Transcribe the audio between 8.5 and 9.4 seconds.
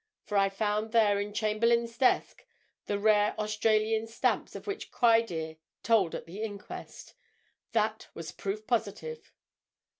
positive."